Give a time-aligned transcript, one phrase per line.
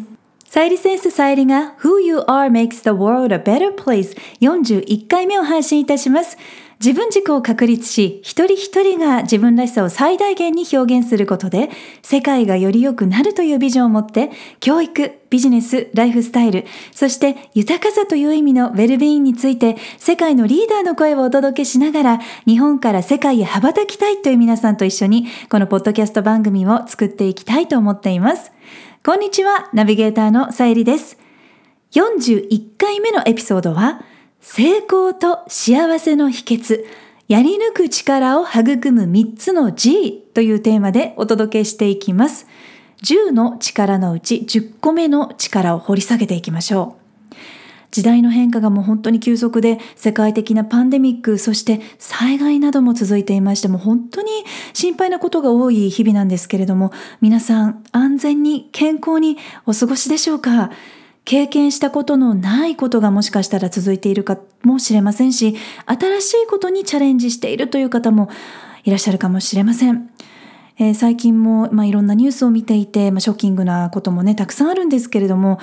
[0.50, 6.37] サイリセンスサイリが Who You Are Makes the World a Better Place 41回目を配信いたします
[6.82, 11.68] 自分軸を確立し、一人一人が自分らしさを最大限に表現することで、
[12.00, 28.52] 世界がより良くなるというビジョンを持って、教育、ビジネス、ライフスタイル、そして豊かさという意味のウェルビーインについて、世界のリーダーの声をお届けしながら、日本から世界へ羽ばたきたいという皆さんと一緒に、このポッドキャスト番組を作っていきたいと思っています。
[29.04, 31.18] こんにちは、ナビゲーターのさゆりです。
[31.92, 34.01] 41回目のエピソードは、
[34.41, 36.85] 成功と幸せの秘訣、
[37.29, 42.47] やり抜く力を育む3つの G というテーマでお届けしていきます。
[43.02, 47.01] 10の力のうち10個目の力を掘り下げていきましょう。
[47.91, 54.30] 時代の変化がもう本当に急速で世界的なパンデミックそして災害なども続いていましても本当に
[54.73, 60.71] 心配なことが多い日々なんですけれども皆さん安全に健康にお過ごしでしょうか？
[61.30, 65.54] 経験したことのないことがもしかしたら続いているかもしれませんし、
[65.86, 68.28] 新しいことにチャレンジしているという方も
[68.82, 70.10] いらっしゃるかもしれません。
[70.82, 75.60] えー、最近も、まあ、いろんなニュースを見ていて、まあ、ショッキングなこともね、たくさんあるんですけれども、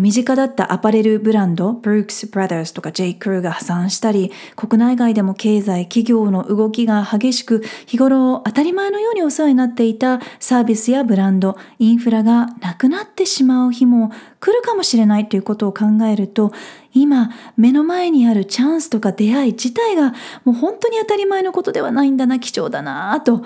[0.00, 3.12] 身近だったアパレルブランド、ブルックス・ブラザーズとか J.
[3.12, 16.52] クルーが破産したり、国内外でも経済、企業の動きが激しく、日頃当たり前のようにお世話になっていたサービスやブランド、インフラがなくなってしまう日も来るかもしれないということを考えると、
[16.94, 20.14] 今目の前にあるチャンスとか出会い自体が
[20.46, 23.44] もう本当に当たり前のことではないんだな、貴重だなと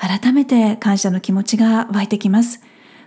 [0.00, 2.62] 改めて感謝の気持ちが湧いてきます。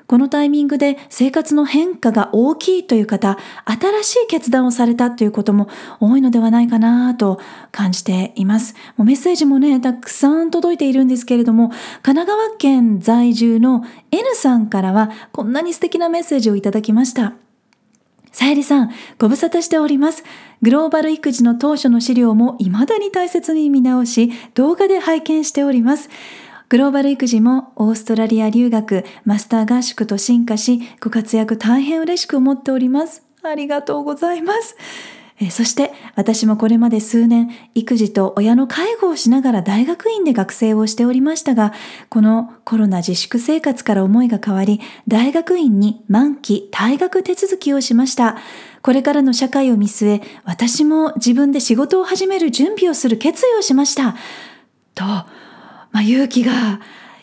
[0.05, 7.39] このタイミングで生活の変化が大きいという方、新しい決断をされたということも多いのではないかなと
[7.71, 8.75] 感じています。
[8.95, 11.69] もうメッセージもね、たくさん届いているんですけれども、
[12.03, 17.33] 神奈川県在住の N さんからはこんなに素敵なメッセージをいただきました。
[18.33, 20.23] さゆりさん、ご無沙汰しております。
[20.63, 26.09] グローバル育児の当初の資料も未だに大切に見直し、動画で拝見しております。
[26.73, 33.21] グローバル育児もオーストラリア留学、マスター合宿と進化し、ご活躍大変嬉しく思っております。
[33.43, 34.75] ありがとうございます。
[35.39, 41.73] えそして私もこれまで数年育児と親の介護をしながら大学院で学生をしておりましたが
[42.09, 48.37] このコロナ自粛生活から思いが変わり大学院に満期退学手続きをしました
[48.83, 54.15] これからの社会を見据え私も自分で仕事を始める準備をする決意をしました
[54.93, 55.03] と
[55.93, 56.81] まあ、勇気が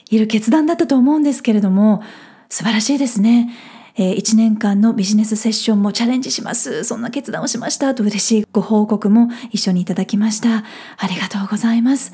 [0.09, 2.03] いる決断だったと思うんですけれども
[2.49, 3.51] 素晴らしいですね。
[3.97, 6.85] えー、1年間のビジネスセッションもチャレンジします。
[6.85, 10.65] そんな決断をしましたと嬉しいご報告も一緒にいただきました。
[10.97, 12.13] ありがとうございます。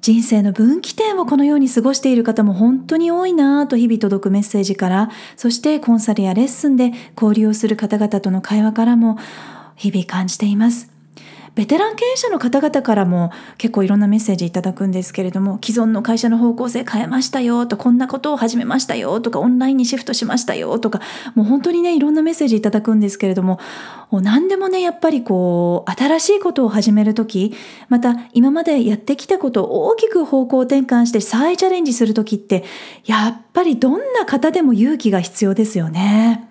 [0.00, 9.16] 人生の分岐点をこのように過ごしている方も本当に多いなぁと日々届くメッセージから、そしてコンサルやレッスンで交流をする方々との会話からも
[9.76, 10.90] 日々感じています。
[11.54, 21.00] ベテラン経営者の方々からも結構いろんなメッセージいただくんですけれども既存の会社の方向性変えましたよとこんなことを始めましたよとかオンラインにシフトしましたよとか
[21.34, 23.58] もう本当にねいろんなメッセージいただくんですけれども
[24.10, 27.54] 何でもねやっぱりこう新しいことを始める時
[27.90, 32.64] また今までやってきたことを大きく方向転換して再チャレンジする時って
[33.04, 36.48] やっぱりどんな方でも勇気が必要ですよね。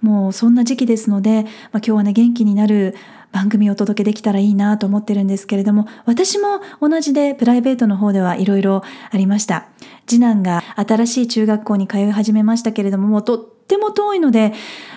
[0.00, 2.94] もうそんな時期ですので、まあ、今日はね元気になる
[3.32, 9.68] 番組をお届けできたらいいなと思ってるんですけれども私も同じでプライベートの方ではいろいろありました。
[10.06, 14.52] 次男が新しい中学校に通い始めましたけれどももうとっても遠いので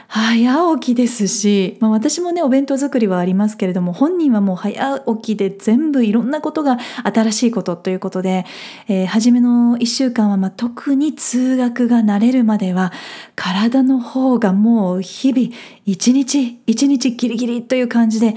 [0.07, 8.45] 早起きですし、まあ、私もねお弁当作りはありますけれども本人はもう早起きで全部いろんなことが新しいことということで、
[8.87, 12.91] えー、初めの1週間はまあ特に通学が慣れるまでは
[13.35, 15.49] 体の方がもう日々
[15.85, 18.31] 一日一日ギリギリという感じでい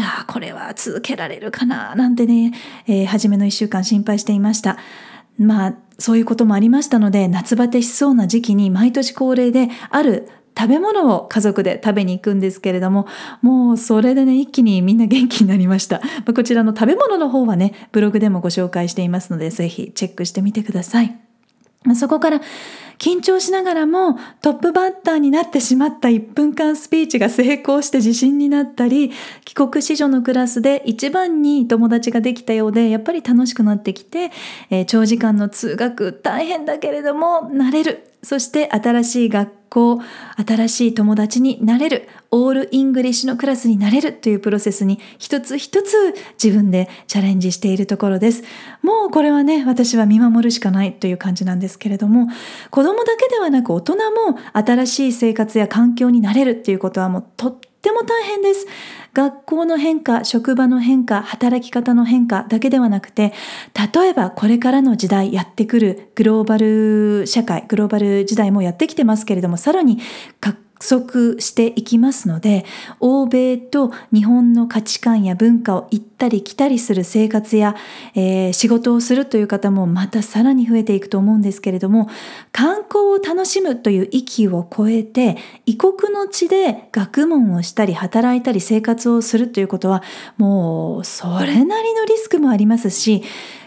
[0.00, 2.52] やーこれは続けられるかななんてね、
[2.86, 4.78] えー、初めの1週間心配していました。
[5.38, 13.06] まあそういうこともありましたので夏バテしそうな時期に毎年恒例である食べ物を家族で食べに行くんですけれども
[13.42, 16.00] もうそれでね一気にみんな元気になりました。
[16.26, 21.18] まこちらの食べ物の方はねブログでもご紹介していますのでぜひチェックしてみてください。
[21.96, 22.40] そこから
[22.98, 29.12] 緊張しながらもトップバッターになってしまった1分間スピーチが成功して自信になったり
[29.44, 34.30] 帰国子女のクラスで一番に友達ができたようでやっぱり楽しくなってきて、
[34.70, 38.10] えー、長時間の通学大変だけれども慣れる。
[38.24, 40.00] そして新しい学校
[40.46, 42.08] 新しい友達に慣れる。
[42.30, 44.12] all English のクラスに慣れる。
[44.14, 48.44] というプロセスに一つ一つ自分でチャレンジしているところです。
[48.82, 52.28] もうこれはね私は見守るしかないという感じなんですけれども
[52.70, 58.66] 子供だけではなく大人も新しい生活や環境に慣れるっていうことはもうとっても大変です。
[59.12, 63.32] 学校の変化、職場の変化、働き方の変化だけではなくて、
[63.94, 69.98] 例えばこれからの時代やってくるグローバル社会、グローバル時代もやってきてますけれども、さらに
[70.80, 72.64] 足していきますので
[73.00, 77.76] 欧米と日本の価値観や文化を行ったり来たりする生活や、
[78.14, 82.08] えー、仕事をするという方もまたさらに増えていくと思うんですけれども
[82.52, 85.36] 観光を楽しむという域を超えて
[85.66, 90.02] 異国の地で学問をしたり働いたり生活をするということは
[90.36, 93.22] もうそれなりのリスクもありますし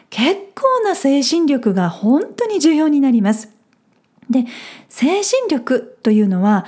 [0.10, 3.50] 結構な精神力が本当に重要になります。
[4.30, 4.46] で
[4.90, 6.66] 精神力というのは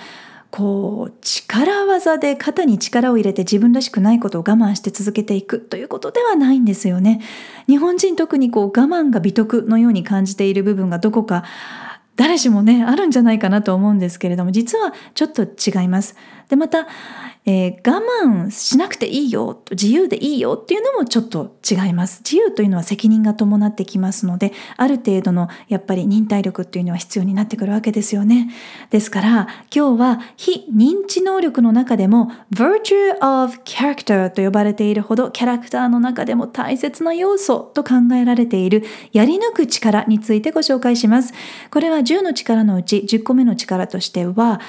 [0.51, 7.21] こう力技で肩に力を入れて自分らしくないことを我慢して続けていくということではないんですよね。
[7.67, 11.43] 日本人特にこう我慢が美徳のように感じている部分がどこか
[12.15, 16.15] 誰しもねあるんじゃないかなと思うんですけれども実はちょっと違います。
[16.49, 16.87] でまた
[17.51, 22.21] えー、我慢しなくていいよ自由でいいよっていうのもちょっと違います。
[22.23, 28.51] 自由というのは責任が伴ってきますのである程度のやっぱり忍耐力っていうのは必要になってくるわけですよね。
[28.91, 41.33] ですから今日は非認知能力の中でも virtue of character と呼ばれているほどキャラクターの中でも大切な要素と考えられているやり抜く力についてご紹介します。
[41.71, 44.61] これは10の力のうち10個目の力としては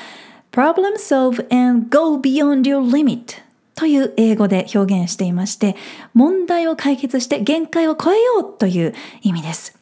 [0.52, 3.43] problem solve and go beyond your limit
[3.75, 5.76] という英語で表現していまして
[6.12, 9.81] 問題を解決して限界を超えようという意味です。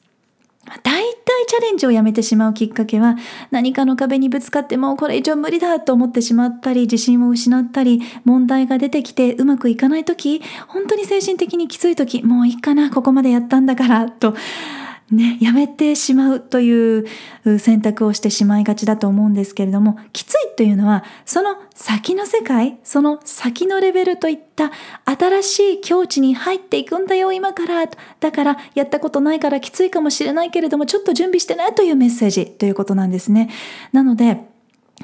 [0.82, 3.16] 大体チャレンジをやめてしまうきっかけは
[3.50, 14.34] 何かの壁にぶつかってもこれ以上無理だと思ってしまったり自信を失ったり問題が出てきてうまくいかない時本当に精神的にきつい時もういいかなここまでやったんだからと
[15.10, 17.06] ね、やめてしまうという
[17.58, 24.70] 選択をしてしまいがちだと思うんですけれども、きついというのは、その先の世界、その先のレベルといった
[25.06, 27.86] 新しい境地に入っていくんだよ、今から。
[28.20, 33.48] だから、やったことないからきついかもしれないけれども、ちょっと準備してねというメッセージということなんですね。
[33.92, 34.44] なので、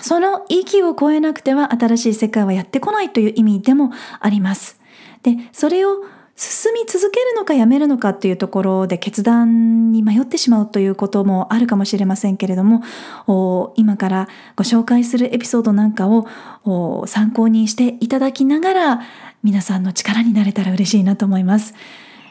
[0.00, 4.78] その域を超えなくては新しい世界はやってこないという意味でもあります。
[5.22, 6.04] で、それを
[6.36, 19.00] 進み続けるのかやめるのかっていうところで決断に迷ってしまうということもあるかもしれませんけれども今からご紹介するエピソードなんかを参考にしていただきながら
[19.44, 21.74] 皆さんの力になれたら嬉しいなと思います。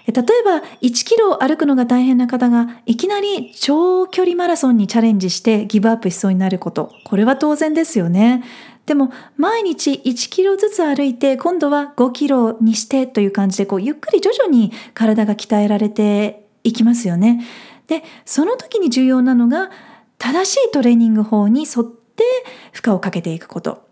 [0.06, 8.44] 例えば1キロ歩くのが大変な方がいきなり長距離マラソンにチャレンジしてギブアップしそうになることこれは当然ですよね。
[8.86, 17.46] でも毎日1キロずつ歩いて今度は5キロにしてという感じでこうゆっくり徐々に体が鍛えられていきますよね。
[17.88, 19.70] でその時に重要なのが
[20.18, 22.24] 正しいトレーニング法に沿って
[22.72, 23.84] 負荷をかけていくこと。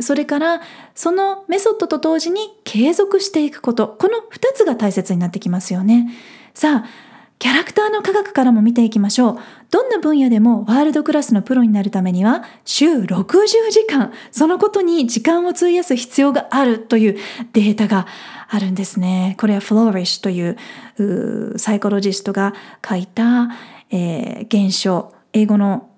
[0.00, 0.60] それから
[0.96, 6.10] そのメソッドと同時に継続していくことこの2つが大切になってきますよね。
[6.52, 7.13] さあ
[7.44, 9.38] キャラクターの科学からも見ていきましょう。
[9.70, 17.18] どんな分野でもワールドクラスのプロになるためには週60時間、そのことに時間を費やす必要があるという
[17.52, 18.06] データが
[18.48, 19.36] あるんですね。
[19.38, 23.50] これはフローリッシュというサイコロジストが書いた、
[23.90, 25.90] えー、現象、英語の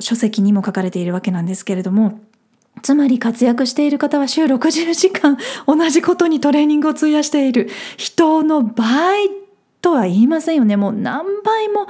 [0.00, 2.20] 書籍にも書かれているわけなんですけれども、
[2.82, 9.37] つまり活躍している方は週60時間同じことにトレーニングを費やしている人の倍
[9.80, 10.76] とは言いませんよね。
[10.76, 11.86] もう何倍も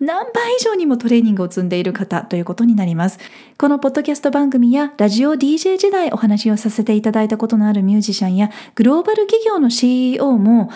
[0.00, 3.18] 何倍以上にもトレーニングを積んでいる方ということになります。
[3.58, 10.70] このポッドキャスト番組やラジオ DJ 時代お話をさせていただいたことのあるミュージシャンやグローバル企業の CEO も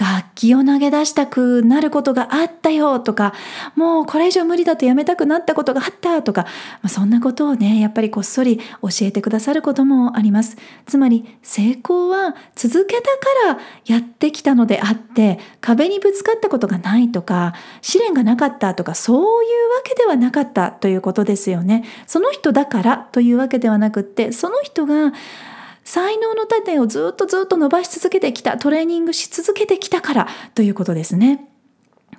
[0.00, 3.34] 楽器を投げ出したくなることがあったよとか、
[3.76, 6.48] もうこれ以上無理だとやめたくなったことがあったとか、ま
[6.84, 10.56] あ、そんなことをね、やっぱりこっそり教えてくださることもあります。
[10.86, 13.08] つまり成功は続けたか
[13.54, 17.52] らやってきたのであって、壁にぶつかったことがないとか、
[17.82, 21.84] 試練がなかったとか、そういうわけではなかったということですよね。
[22.06, 25.12] その人だからというわけではなくって、その人が
[25.90, 31.48] 才能の盾をずっとずっと伸ばし続けてきた、トレーニングし続けてきたからということですね。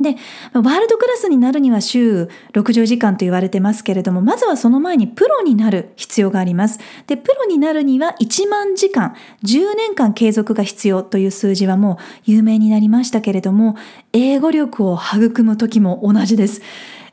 [0.01, 0.17] で、
[0.51, 6.79] ワールドクラスになるには週60時間と言われてますけれども、まずはその前にプロになる必要があります。
[7.07, 13.77] で、プロになるには1万時間、10年間継続が必要という数字はもう有名になりましたけれども、
[14.11, 16.61] 英語力を育む時も同じです。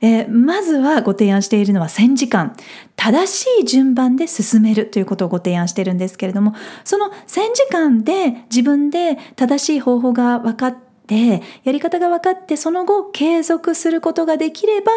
[0.01, 2.57] えー、まずはご提案しているのは1000時間
[2.97, 7.13] 正しい順番で進めるということをご提案しているんですけれどもその1000
[7.55, 10.77] 時間で自分で正しい方法が分かっ
[11.07, 14.93] てやり方が分かってその後継続することができれば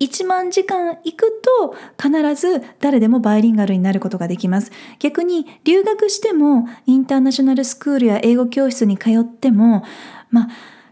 [0.00, 4.70] 1万時間行くと必ず誰でもバイリンガルになることができます。
[5.00, 9.82] 逆に留学してもインターナショナルスクールや英語教室に通っても
[10.30, 10.48] まあ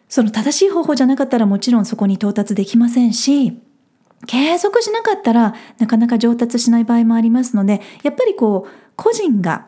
[0.08, 3.60] その正しい方法じゃなかったらもちろんそこに到達できませんし、
[4.26, 9.66] 継続しなかったらなかなか上達しない場合もありますので、やっぱりこう、個人が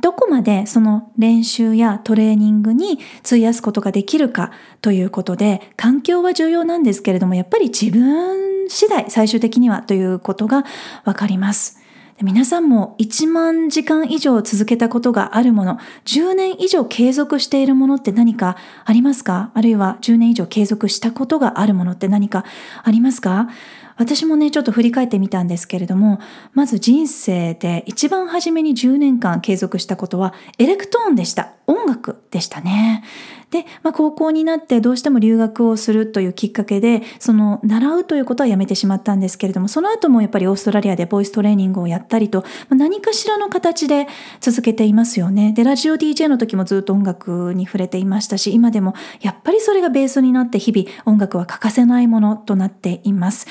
[0.00, 10.64] どこまでその練習やトレーニングに費やすことができるかということで、環境は重要なんですけれども、やっぱり自分次第、最終的にはということが
[11.04, 11.77] わかります。
[12.20, 19.52] 皆さんも1万時間以上続けたことがあるもの、10年以上継続しているものって何かありますか？
[19.54, 22.44] あるいは10年以上継続したことがあるものって何か
[22.82, 23.48] ありますか？
[23.96, 26.18] 私もね、ちょっと振り返ってみたんですけれども、
[26.54, 31.52] まず人生で一番初めに10年間継続したことはエレクトーンでした。
[31.68, 33.04] 音楽でしたね。
[33.50, 44.06] で、まあ、高校になってどうしても留学をするというきっかけで、その習うということはやめてしまったんですけれども、その後もやっぱりオーストラリアでボイストレーニングをやったりと、まあ、何かしらの形で
[44.40, 45.52] 続けていますよね。
[45.52, 53.46] で、ラジオ DJ の時もずっと音楽に触れていましたし、今でもやっぱりそれがベースになって日々音楽は欠かせないものとなっています。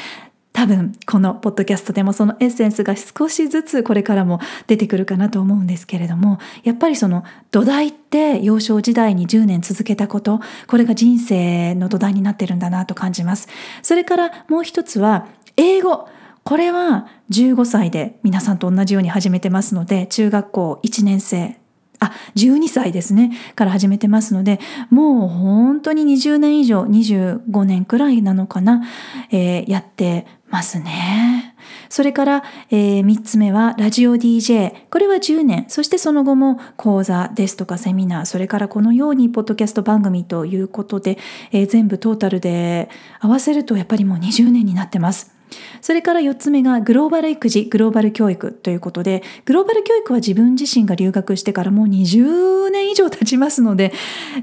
[0.57, 13.47] 多分このポッドキャストでもそのエッセンスが少しずつこれからも出てくるかなと思うんですけれどもやっぱりその土台って幼少時代に10年続けたことこれが人生の土台になってるんだなと感じます。
[13.83, 16.09] それからもう一つは英語。
[16.43, 21.59] これは15歳で皆さんと同じように始めてますので中学校1年生。
[21.99, 24.59] あ、12歳ですね、から始めてますので、
[24.89, 28.83] もう本当に20年以上、25年くらいなのかな、
[29.31, 31.55] えー、やってますね。
[31.89, 34.73] それから、えー、3つ目はラジオ DJ。
[34.89, 35.65] これは10年。
[35.67, 41.17] そしてその後も講座ですとかセミナー、それからこのようにポッドキャスト番組ということで、
[41.51, 42.89] えー、全部トータルで
[43.19, 45.36] 合わせるとやっぱりもう20年になってます。
[45.81, 53.93] それから4つ目がグローバル育児、グローバル教育ということで、グローバル教育は自分自身が留学してからもう20年以上経ちますので、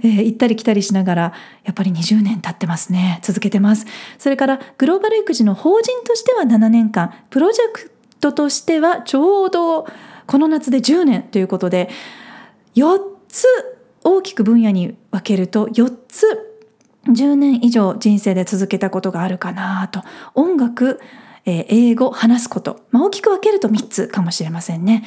[0.03, 1.23] えー、行ったり来たりしながら、
[1.65, 3.21] やっぱり20年経ってますね。
[3.23, 3.87] 続けてます。
[4.19, 9.87] それからグローバル育児の法人としては7年間、プロジェクトとしてはちょうど
[10.27, 11.91] この夏で10年ということで、
[12.77, 13.47] 4つ
[14.03, 16.54] 大きく分野に分けると4つ
[17.07, 20.03] 10年以上人生で続けたことがあるかなと
[20.35, 21.01] 音楽、
[21.45, 25.05] えー、英語話すこと、まあ、大きく分けると3つかもしれませんね。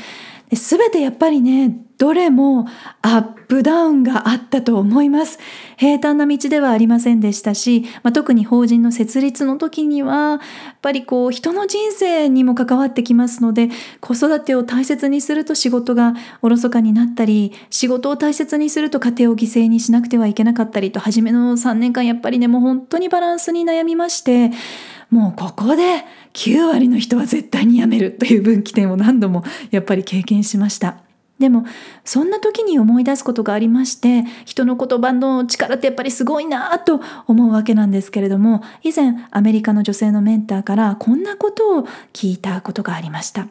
[0.54, 2.68] すべてやっぱりねどれも
[3.02, 5.40] アップダウンがあったと思います。
[5.78, 10.40] 平坦な道ではありませんでしたし、まあ、特に法人の設立の時には、やっ
[10.82, 16.14] ぱりこう人の人生にも関わってきますので、子育てを大切にすると仕事が
[16.44, 24.52] おろそかになったり、仕事を大切にすると家庭を犠牲にしなくてはいけなかったりと、初めの3年間やっぱりね、もう本当にバランスに悩みまして、
[25.10, 26.04] もうここで
[26.38, 31.00] 9割の人は絶対に辞めるという分岐点を何度もやっぱり経験しました。
[31.40, 31.66] でも
[32.04, 43.48] そんな時に思い出すことがありまして人の言葉の力ってやっぱりすごいなと思うわけなんですけれども以前アメリカの女性のメンターからこんなことを聞いたことがありました。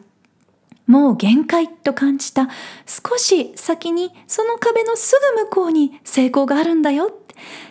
[0.85, 2.47] もう限界と感じた
[2.85, 7.11] 少し先にその壁のすぐ向こうに成功があるんだよ。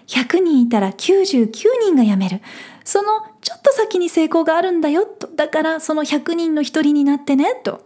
[0.07, 1.51] 100人いたら99
[1.83, 2.41] 人が辞める。
[2.87, 3.09] その
[3.43, 5.29] ちょっと先に成功があるんだよと。
[5.35, 7.85] だからその100人の一人になってねと。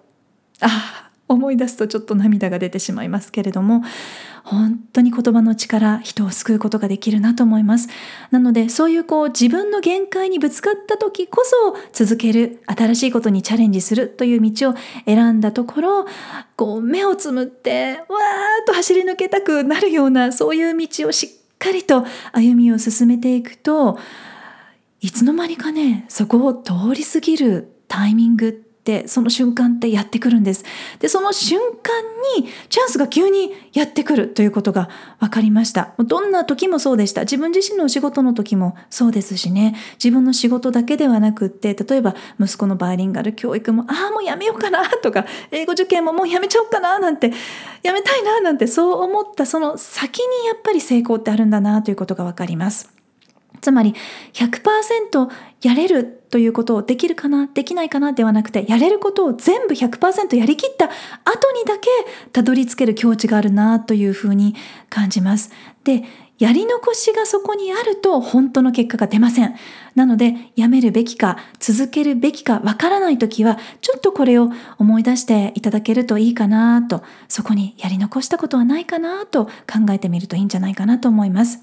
[0.60, 3.82] ああ思い出すとちょっと涙が出てしまいますけれども
[4.42, 7.88] 本当に言葉の力人を救うことができるなと思います
[8.32, 14.74] なのでそういうこう自分の限界にぶつかった時こそ続ける新しいことにチャレンジするという道を
[15.06, 16.06] 選んだところ
[16.56, 18.06] こう目をつむってわーっ
[18.66, 23.98] と走り抜けたくなるようなそういう道をしっかりと歩みを進めていくと
[25.00, 30.64] いつの間にかねそこを通り過ぎるタイミングってその瞬間ってやってくるんです。
[30.98, 32.02] でその瞬間
[32.38, 34.88] にチャンスが急にやってくるということが
[35.20, 35.94] 分かりました。
[35.98, 37.22] どんな時もそうでした。
[37.22, 39.76] 自分自身のお仕事の時もそうですしね。
[40.02, 47.32] 自分の仕事だけではなくって例えば息子のバイリンガル教育もああもうやめようかなとか英語受験ももうやめちゃおうかななんて
[47.82, 52.99] やめたいななんてそう思ったその先にやっぱり成功ってあるんだなということが分かります。
[53.60, 53.94] つまり
[54.32, 55.28] 100%
[55.62, 61.88] やれるということをできるかなできないかなではなくてやれることを全部100%やりきった後にだけ
[62.32, 64.54] たどり着ける境地があるなというふうに
[64.88, 65.50] 感じます。
[65.84, 66.04] で
[66.40, 69.54] やり残しがそこにあると本当の結果が出ません。
[69.94, 79.50] なので、やめるべきか、続けるべきかわからないときは、ちょっとこれを思い出していただけるといいかなと、そこにやり残したことはないかなと考
[79.90, 81.60] えてみるといいんじゃないかなと思います。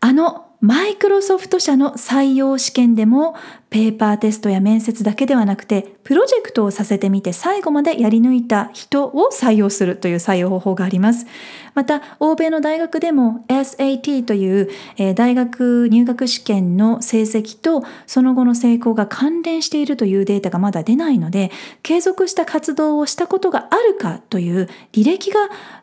[0.00, 3.34] あのマイクロソフト社の採用試験でも
[3.68, 11.26] ペーパーテストや面接だけではなくてプロジェクトをさせてみて最後までやり抜いた人を採用するという採用方法があります。
[11.74, 21.50] また欧米の大学でも SAT という、え大学入学試験の成績とその後の成功が関連しているというデータがまだ出ないので
[21.82, 25.40] 継続した活動をしたことがあるかという履歴が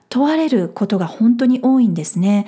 [0.07, 2.48] 問われることが本当に多いんですね。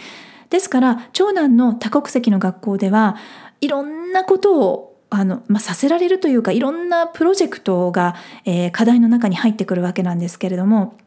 [0.52, 3.16] ですから長男の多国籍の学校では
[3.62, 8.16] いろんなことをあの、まあ、させられるというかいろんなプロジェクトが、
[8.46, 10.98] えー、課題の中に入ってくるわけなんですけれども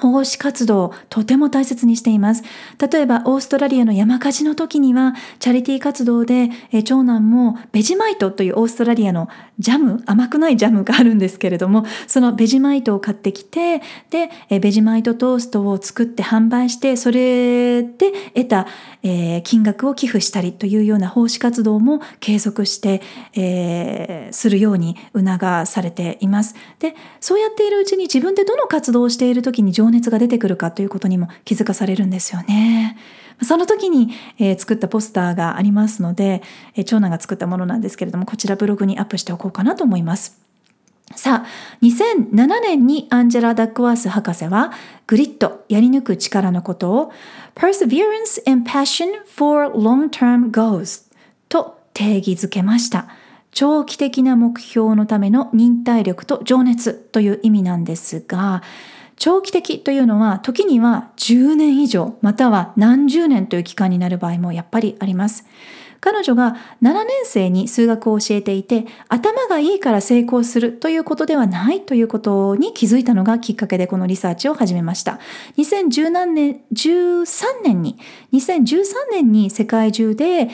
[0.00, 2.44] 奉仕活動をとても大切にしています。
[2.90, 9.28] 例えば、オーストラリアの山火事の時には、チャリティー活動で、え長男もベジマイトというオーストラリアの
[9.58, 18.66] ジャム、甘くないジャムがあるんですけれども、そのベジマイトを買ってきて、で、えベジマイトトーストを作って販売して、それで得た、
[19.02, 23.02] えー、金額を寄付したりというような奉仕活動も継続して、
[23.34, 26.54] えー、するように促されています。
[26.78, 32.98] で、そうやっているうちに自分でどの活動をしている時に情熱が出てくるかということにも気づかされるんですよね。
[33.42, 36.42] その時に、えー、作ったポスターがありますので、
[36.74, 40.40] えー、長男が作ったものなんですけれども、こちらブログにアップしておこうかなと思います。
[41.14, 41.46] さあ、
[41.82, 44.72] 2007年にアンジェラ・ダックワース博士は、
[45.06, 47.12] グリッド、やり抜く力のことを、
[47.54, 51.10] Perseverance and Passion for Long-Term Goals
[51.48, 53.08] と定義づけました。
[53.52, 58.62] 長期的な目標のための忍耐力と情熱という意味なんですが、
[59.18, 65.44] 長期的というのは時には10年以上または何十年という期間になる場合もやっぱりあります。
[66.00, 75.18] 彼女が7年生に数学を教えていて頭がいいから成功するということではないということに気づいたのがきっかけでこのリサーチを始めました。
[75.56, 77.24] 2017年、13
[77.64, 77.98] 年に、
[78.32, 80.48] 2013年に世界中で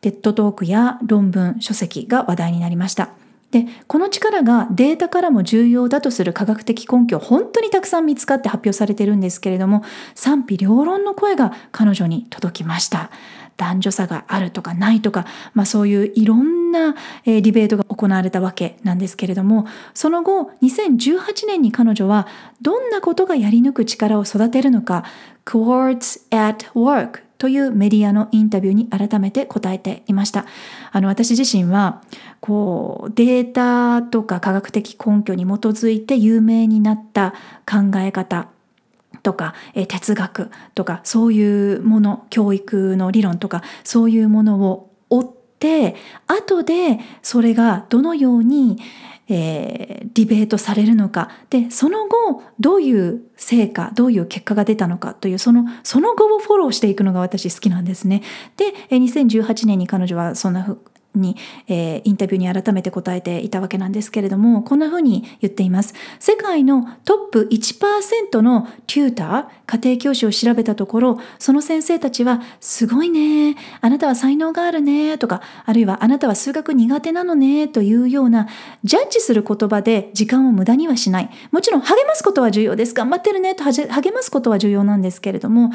[0.00, 3.19] TEDトークや論文、書籍が話題になりました。
[3.50, 9.82] でこの力がデータからも重要だとする科学的根拠本当にたくさん見つかって発表されてるんですけれども
[10.14, 13.10] 賛否両論の声が彼女に届きました。
[13.56, 16.94] 男女差があるとかないとか、まあ、そういういろんな、
[17.26, 22.26] ディベートが行われたわけなんですけれどもその後2018年に彼女は
[22.62, 25.04] どんなことがやり抜く力を育てるのか
[25.44, 30.44] Quartz at Work というメディアのインタビューに改めて答えていました。
[30.92, 32.02] あの私自身は
[32.40, 37.32] こうデータとか科学的根拠に基づいて有名になった
[37.66, 38.48] 考え方
[39.22, 39.54] とか
[39.88, 48.78] 哲学とかそういうもの教育の理論とかそういうものを追って後でそれがどのように
[49.30, 58.22] えー、ディベートされるのかでその後どういう成果どういう結果が出たのかというそのその後をフォローしていくのが私好きなんですね。
[58.56, 60.76] で2018年に彼女はそんな
[61.14, 65.94] に、えー、インタビューに改めて答えていたわけなんですけれどもこんなふうに言っています。
[66.18, 78.48] 世界のトップ1%のテューター家庭教師を調べたところその先生たちはすごいねあなたは才能があるねとかあるいはあなたは数学苦手なのねというような
[78.84, 81.30] ジャッジする言葉で時間を無駄にはしない。
[81.50, 82.94] もちろん励ますことは重要です。
[82.94, 85.70] 頑張ってるねと励ますことは重要なんですけれども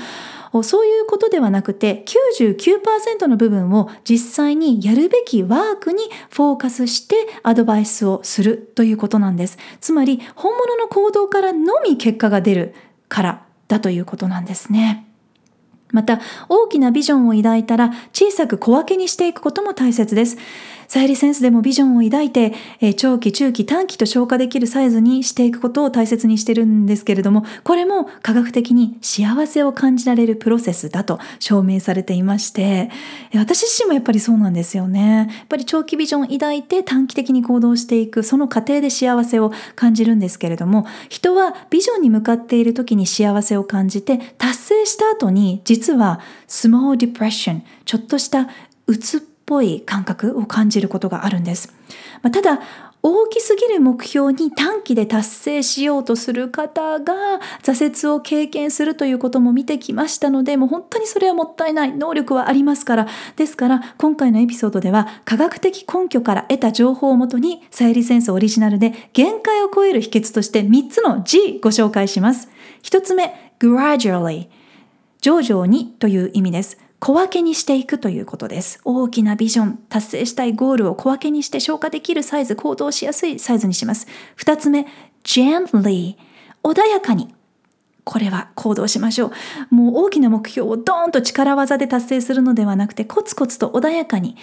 [0.64, 9.58] そういうことではなくて99%の部分を実際にやるべきワークにフォーカスしてアドバイスをするということなんです。
[9.82, 12.76] つまり本物の行動からのみ結果が出る
[13.10, 15.08] からだということなんですね。
[15.92, 20.38] また大きなビジョンを抱いたら小さく小分けにしていくことも大切です。
[20.88, 32.90] サイリセンスでもビジョンを抱いて、え長期、中期、短期と消化できるサイズにしていくことを大切にしてるんですけれども、これも科学的に幸せを感じられるプロセスだと証明されていまして、
[33.34, 35.28] 私自身もやっぱりそうなんですよね。
[35.38, 48.50] やっぱり長期ビジョンを抱いて短期的に行動していく、その過程で幸せを感じるんですけれども、人はビジョンに向かっている時に幸せを感じて、達成した後に実はスモールディプレッション、ちょっとした
[48.88, 51.74] うつっぽい感覚を感じることがあるんです。
[52.22, 52.60] まあ、ただ
[53.08, 57.14] 大きすぎる目標に短期で達成しようとする方が
[57.62, 72.50] 挫折を経験するということも見てきましたのでもう本当にそれはもったいない能力はありますからですから今回のエピソードでは科学的根拠から得た情報をもとにサイリセンスオリジナルで限界を超える秘訣として3つの G ご紹介します
[72.82, 74.48] 1つ目 gradually
[75.22, 78.82] 徐々にという意味です小分けにしていくということです。
[78.84, 84.08] 大きなビジョン、達成したいゴールを小分けにして消化できるサイズ、行動しやすいサイズにします。
[84.36, 84.88] 二つ目、
[85.24, 86.16] gently、
[86.64, 87.36] 穏やかに。
[88.06, 89.32] これは行動しましょ
[89.72, 89.76] う。
[89.76, 94.36] もう大きな目標をドーンと力技で達成するのではなくて、コツコツと穏やかに、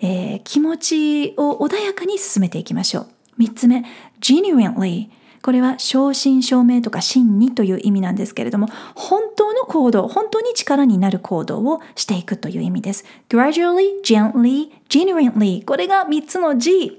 [0.00, 3.06] えー、気持ちを穏やかに進めていきましょう。
[3.38, 3.82] 三つ目、
[4.20, 5.08] genuinely。
[5.44, 13.04] これは正真正銘とか真にという意味なんですけれども、本当の行動、本当に力になる行動をしていくという意味です。
[13.28, 16.98] gradually, gently, genuinely これが3つの G。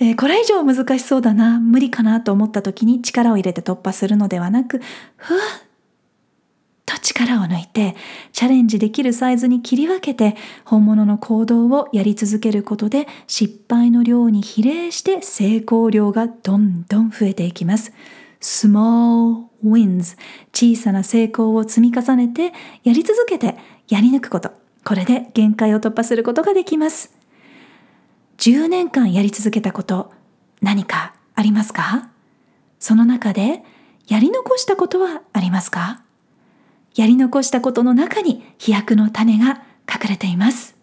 [0.00, 4.80] えー、これ以上難しそうだな、無理かなと思った時に力を入れて突破するのではなく、
[5.16, 5.69] ふわっ
[7.26, 7.96] 力を抜いて
[8.32, 17.92] チャレンジできるサイズに切り分けて本物の行動をやり続けることで失敗の量に比例して成功量がどんどん増えていきます。
[18.40, 20.16] small wins
[20.54, 22.52] 小さな成功を積み重ねて
[22.84, 23.56] やり続けて
[23.88, 24.52] やり抜くこと。
[24.82, 27.14] これで限界を突破することができます。
[28.38, 30.10] 10年間やり続けたこと
[30.62, 32.08] 何かありますか？
[32.78, 33.62] その中で
[34.08, 36.02] やり残したことはありますか？
[36.94, 40.76] やり残したことの中に飛躍の種が隠れています。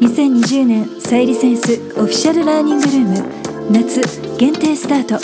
[0.00, 3.24] 2020年サイリセンスオフィシャルラーニングルーム
[3.70, 4.00] 夏
[4.38, 5.16] 限定スタート